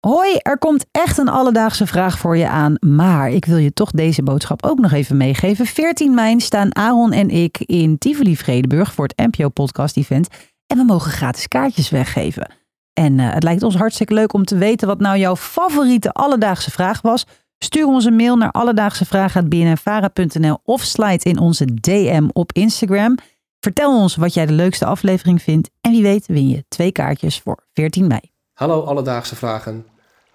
[0.00, 2.76] Hoi, er komt echt een alledaagse vraag voor je aan.
[2.80, 5.66] Maar ik wil je toch deze boodschap ook nog even meegeven.
[5.66, 10.28] 14 mei staan Aaron en ik in Tivoli Vredenburg voor het NPO Podcast Event.
[10.66, 12.52] En we mogen gratis kaartjes weggeven.
[12.92, 16.70] En uh, het lijkt ons hartstikke leuk om te weten wat nou jouw favoriete alledaagse
[16.70, 17.24] vraag was.
[17.58, 23.16] Stuur ons een mail naar alledaagsevragen.bnnvara.nl of slide in onze DM op Instagram.
[23.60, 25.70] Vertel ons wat jij de leukste aflevering vindt.
[25.80, 28.37] En wie weet win je twee kaartjes voor 14 mei.
[28.58, 29.86] Hallo Alledaagse Vragen.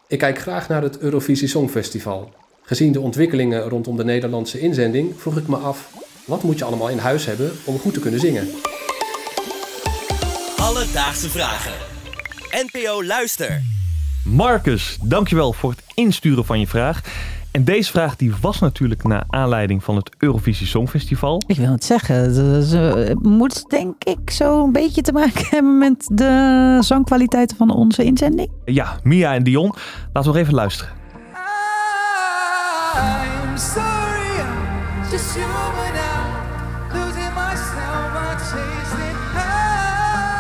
[0.08, 2.34] Ik kijk graag naar het Eurovisie Songfestival.
[2.62, 5.90] Gezien de ontwikkelingen rondom de Nederlandse inzending vroeg ik me af...
[6.26, 8.48] wat moet je allemaal in huis hebben om goed te kunnen zingen?
[10.58, 11.74] Alledaagse Vragen.
[12.52, 13.62] NPO Luister.
[14.26, 17.02] Marcus, dankjewel voor het insturen van je vraag.
[17.54, 21.42] En deze vraag die was natuurlijk naar aanleiding van het Eurovisie Songfestival.
[21.48, 26.10] Ik wil het zeggen, ze moet denk ik zo een beetje te maken hebben met
[26.12, 28.50] de zangkwaliteiten van onze inzending.
[28.66, 29.74] Ja, Mia en Dion.
[30.14, 30.94] Laten we nog even luisteren.
[32.96, 36.26] I'm sorry, I'm just human now.
[36.94, 39.73] Losing myself, I'm chasing high.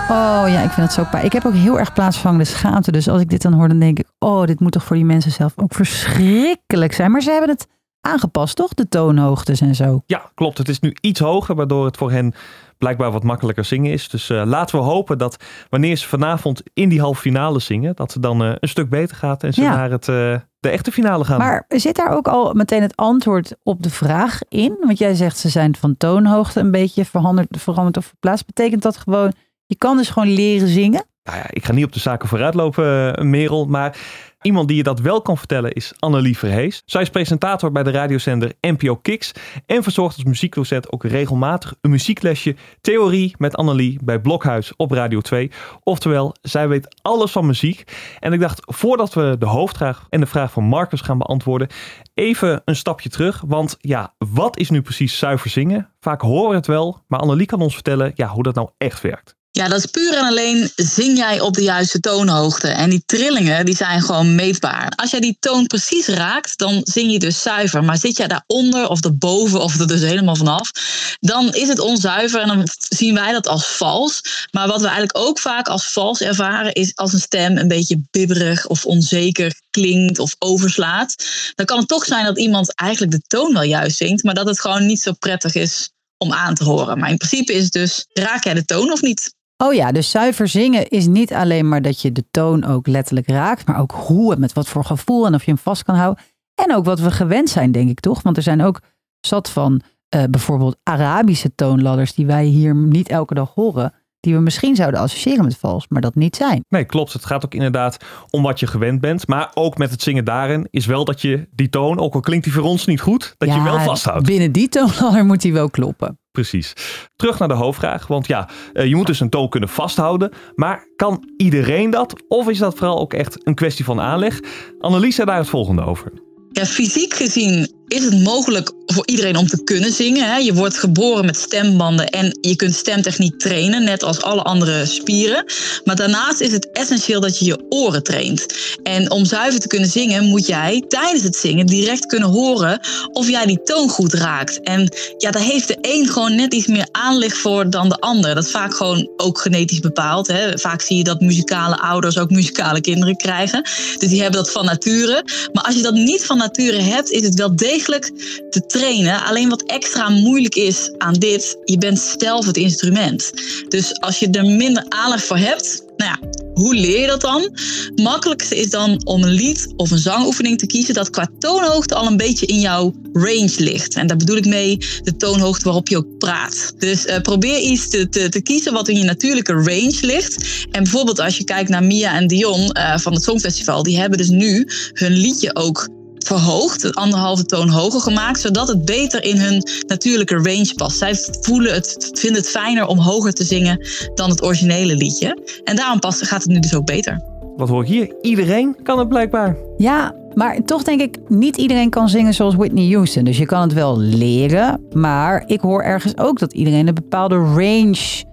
[0.09, 1.26] Oh ja, ik vind het zo pijn.
[1.26, 2.92] Ik heb ook heel erg plaatsvangende schaamte.
[2.92, 4.08] Dus als ik dit dan hoor, dan denk ik...
[4.20, 7.12] Oh, dit moet toch voor die mensen zelf ook verschrikkelijk zijn.
[7.12, 7.68] Maar ze hebben het
[8.02, 8.74] aangepast, toch?
[8.74, 10.02] De toonhoogtes en zo.
[10.06, 10.58] Ja, klopt.
[10.58, 12.34] Het is nu iets hoger, waardoor het voor hen
[12.78, 14.09] blijkbaar wat makkelijker zingen is.
[14.09, 18.14] Dus eh, laten we hopen dat wanneer ze vanavond in die halve finale zingen, dat
[18.14, 19.76] het dan eh, een stuk beter gaat en ze Ja.
[19.76, 21.38] naar het, eh, de echte finale gaan.
[21.38, 24.76] Maar zit daar ook al meteen het antwoord op de vraag in?
[24.81, 28.46] Want jij zegt ze zijn van toonhoogte een beetje veranderd, veranderd of verplaatst.
[28.46, 29.34] Betekent dat gewoon,
[29.66, 31.06] je kan dus gewoon leren zingen?
[31.23, 33.66] Nou ja, ik ga niet op de zaken vooruitlopen, eh, Merel.
[33.66, 33.97] Maar
[34.42, 36.81] iemand die je dat wel kan vertellen is Annelie Verhees.
[36.86, 39.31] Zij is presentator bij de radiozender NPO Kicks.
[39.66, 45.22] En verzorgt als muziekdocent ook regelmatig een muzieklesje theorie met Annelie bij Blokhuis op Radio
[45.22, 45.52] 2.
[45.84, 47.84] Oftewel, zij weet alles van muziek.
[48.19, 51.67] En ik dacht, voordat we de hoofdvraag en de vraag van Marcus gaan beantwoorden,
[52.14, 53.44] even een stapje terug.
[53.47, 55.89] Want ja, wat is nu precies zuiver zingen?
[56.00, 59.02] Vaak horen we het wel, maar Annelie kan ons vertellen ja, hoe dat nou echt
[59.02, 59.41] werkt.
[59.56, 62.68] Ja, dat is puur en alleen zing jij op de juiste toonhoogte.
[62.68, 64.91] En die trillingen die zijn gewoon meetbaar.
[64.96, 67.84] Als jij die toon precies raakt, dan zing je dus zuiver.
[67.84, 70.72] Maar zit jij daaronder of erboven of er dus helemaal vanaf,
[71.19, 74.22] dan is het onzuiver en dan zien wij dat als vals.
[74.52, 78.03] Maar wat we eigenlijk ook vaak als vals ervaren, is als een stem een beetje
[78.12, 81.16] bibberig of onzeker klinkt of overslaat.
[81.56, 84.47] Dan kan het toch zijn dat iemand eigenlijk de toon wel juist zingt, maar dat
[84.47, 87.00] het gewoon niet zo prettig is om aan te horen.
[87.00, 89.41] Maar in principe is het dus, raak jij de toon of niet?
[89.58, 93.28] Oh ja, dus zuiver zingen is niet alleen maar dat je de toon ook letterlijk
[93.28, 95.96] raakt, maar ook hoe en met wat voor gevoel en of je hem vast kan
[95.96, 96.24] houden.
[96.56, 98.22] En ook wat we gewend zijn, denk ik toch?
[98.22, 98.81] Want er zijn ook
[99.19, 104.40] zat van eh, bijvoorbeeld Arabische toonladders die wij hier niet elke dag horen, die we
[104.40, 106.66] misschien zouden associëren met vals, maar dat niet zijn.
[106.70, 107.14] Nee, klopt.
[107.14, 107.97] Het gaat ook inderdaad
[108.30, 109.28] om wat je gewend bent.
[109.28, 112.44] Maar ook met het zingen daarin is wel dat je die toon, ook al klinkt
[112.44, 114.25] die voor ons niet goed, dat je wel vasthoudt.
[114.25, 116.18] Binnen die toonladder moet hij wel kloppen.
[116.34, 116.74] Precies.
[117.16, 118.08] Terug naar de hoofdvraag.
[118.08, 120.32] Want ja, eh, je moet dus een toon kunnen vasthouden.
[120.56, 122.24] Maar kan iedereen dat?
[122.28, 124.40] Of is dat vooral ook echt een kwestie van aanleg?
[124.80, 126.12] Annelies daar het volgende over.
[126.52, 130.28] Ja, fysiek gezien is het mogelijk voor iedereen om te kunnen zingen.
[130.28, 130.38] Hè.
[130.38, 135.46] Je wordt geboren met stembanden en je kunt stemtechniek trainen, net als alle andere spieren.
[135.84, 138.46] Maar daarnaast is het essentieel dat je je oren traint.
[138.84, 142.80] En om zuiver te kunnen zingen, moet jij tijdens het zingen direct kunnen horen
[143.12, 144.62] of jij die toon goed raakt.
[144.62, 148.36] En ja, daar heeft de een gewoon net iets meer aanleg voor dan de ander.
[148.36, 150.28] Dat is vaak gewoon ook genetisch bepaald.
[150.28, 150.58] Hè.
[150.58, 153.62] Vaak zie je dat muzikale ouders ook muzikale kinderen krijgen.
[153.98, 155.24] Dus die hebben dat van nature.
[155.54, 159.24] Maar als je dat niet van nature hebt, is het wel degelijk te trainen.
[159.24, 163.32] Alleen wat extra moeilijk is aan dit, je bent zelf het instrument.
[163.70, 167.58] Dus als je er minder aanleg voor hebt, nou ja, hoe leer je dat dan?
[167.96, 172.08] Makkelijkste is dan om een lied of een zangoefening te kiezen dat qua toonhoogte al
[172.08, 173.96] een beetje in jouw range ligt.
[173.96, 176.74] En daar bedoel ik mee de toonhoogte waarop je ook praat.
[176.78, 180.66] Dus uh, probeer iets te, te, kiezen wat in je natuurlijke range ligt.
[180.72, 184.18] En bijvoorbeeld als je kijkt naar Mia en Dion uh, van het Songfestival, die hebben
[184.18, 185.90] dus nu hun liedje ook
[186.23, 190.97] verhoogd, anderhalve toon hoger gemaakt, zodat het beter in hun natuurlijke range past.
[190.97, 195.61] Zij voelen het, vinden het fijner om hoger te zingen dan het originele liedje.
[195.64, 197.22] En daarom past, gaat het nu dus ook beter.
[197.55, 198.16] Wat hoor ik hier?
[198.22, 199.58] Iedereen kan het blijkbaar.
[199.78, 203.23] Ja, maar toch denk ik, niet iedereen kan zingen zoals Whitney Houston.
[203.23, 207.35] Dus je kan het wel leren, maar ik hoor ergens ook dat iedereen een bepaalde
[207.35, 208.23] range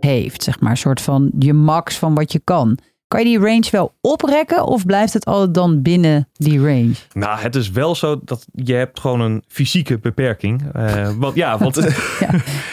[0.00, 0.42] heeft.
[0.42, 2.78] Zeg maar, een soort van je max van wat je kan.
[3.12, 6.94] Kan je die range wel oprekken of blijft het altijd dan binnen die range?
[7.12, 10.62] Nou, het is wel zo dat je hebt gewoon een fysieke beperking.
[10.76, 11.76] Uh, want ja, want
[12.20, 12.28] ja.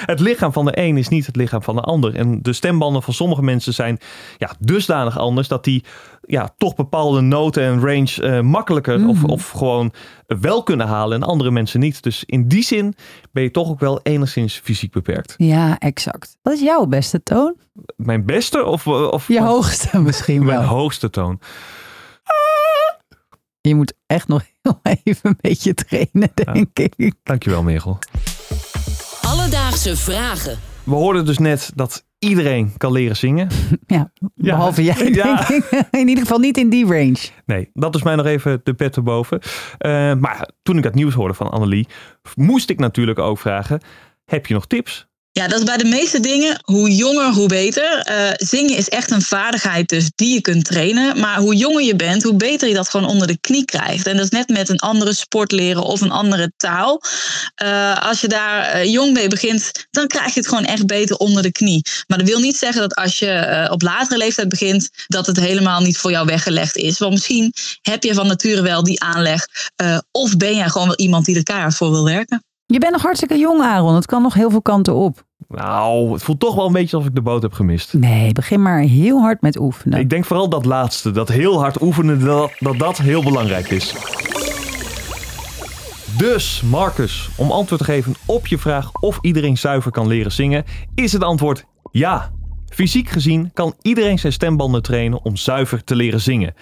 [0.06, 2.15] het lichaam van de een is niet het lichaam van de ander.
[2.15, 4.00] En de stembanden van sommige mensen zijn
[4.38, 5.83] ja, dusdanig anders dat die
[6.31, 9.91] ja, toch bepaalde noten en range eh, makkelijker of, of gewoon
[10.27, 12.03] wel kunnen halen en andere mensen niet.
[12.03, 12.95] Dus in die zin
[13.31, 15.33] ben je toch ook wel enigszins fysiek beperkt.
[15.37, 16.37] Ja, exact.
[16.41, 17.55] Wat is jouw beste toon?
[17.95, 20.67] Mijn beste of, eh, of Je hoogste misschien mijn wel.
[20.67, 21.39] hoogste toon?
[23.61, 27.13] Je moet echt nog heel even een beetje trainen, denk ik.
[27.23, 27.97] Dankjewel, Merel.
[29.21, 30.59] Alledaagse vragen.
[30.83, 33.48] We hoorden dus net dat iedereen kan leren zingen.
[33.88, 35.24] Ja, behalve jij, Ja.
[35.36, 35.88] denk ik.
[35.92, 37.18] In ieder geval niet in die range.
[37.45, 39.39] Nee, dat is mij nog even de pet erboven.
[39.77, 41.88] Eh, maar toen ik het nieuws hoorde van Annelie,
[42.36, 43.81] moest ik natuurlijk ook vragen:
[44.25, 45.07] heb je nog tips?
[45.39, 47.97] Ja, dat is bij de meeste dingen, hoe jonger, hoe beter.
[47.97, 51.19] Eh, zingen is echt een vaardigheid dus die je kunt trainen.
[51.19, 54.07] Maar hoe jonger je bent, hoe beter je dat gewoon onder de knie krijgt.
[54.07, 57.01] En dat is net met een andere sport leren of een andere taal.
[57.56, 61.15] Eh, als je daar eh, jong mee begint, dan krijg je het gewoon echt beter
[61.15, 61.86] onder de knie.
[62.07, 65.81] Maar dat wil niet zeggen dat als je op latere leeftijd begint, dat het helemaal
[65.81, 66.97] niet voor jou weggelegd is.
[66.97, 69.47] Want misschien heb je van nature wel die aanleg.
[70.12, 72.44] of ben jij gewoon wel iemand die er voor wil werken.
[72.71, 73.95] Je bent nog hartstikke jong, Aaron.
[73.95, 75.24] Het kan nog heel veel kanten op.
[75.48, 77.94] Nou, het voelt toch wel een beetje alsof ik de boot heb gemist.
[77.94, 80.00] Nee, begin maar heel hard met oefenen.
[80.00, 83.95] Ik denk vooral dat laatste, dat heel hard oefenen, dat dat, dat heel belangrijk is.
[86.18, 90.63] Dus, Marcus, om antwoord te geven op je vraag of iedereen zuiver kan leren zingen,
[90.95, 92.31] is het antwoord ja.
[92.69, 96.54] Fysiek gezien kan iedereen zijn stembanden trainen om zuiver te leren zingen.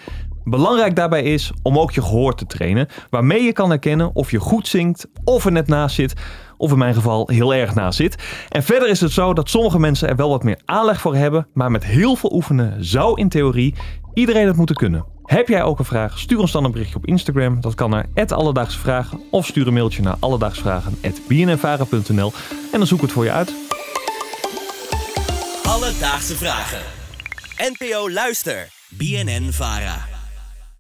[0.50, 4.40] Belangrijk daarbij is om ook je gehoor te trainen, waarmee je kan herkennen of je
[4.40, 6.14] goed zingt, of er net naast zit,
[6.58, 8.16] of in mijn geval heel erg naast zit.
[8.50, 11.48] En verder is het zo dat sommige mensen er wel wat meer aanleg voor hebben,
[11.54, 13.76] maar met heel veel oefenen zou in theorie
[14.14, 15.06] iedereen het moeten kunnen.
[15.24, 16.20] Heb jij ook een vraag?
[16.20, 17.62] Stuur ons dan een berichtje op Instagram.
[17.62, 19.22] Dat kan naar Alledaagse Vragen.
[19.32, 22.32] Of stuur een mailtje naar alledaagsvragen.bnnvara.nl
[22.72, 23.54] en dan zoek ik het voor je uit.
[25.64, 26.82] Alledaagse vragen.
[27.58, 28.68] NPO Luister.
[28.90, 30.17] BNN Vara.